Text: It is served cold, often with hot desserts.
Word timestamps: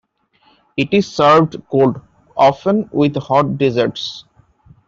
It 0.77 0.91
is 0.95 1.05
served 1.05 1.61
cold, 1.69 2.01
often 2.35 2.89
with 2.91 3.15
hot 3.17 3.59
desserts. 3.59 4.25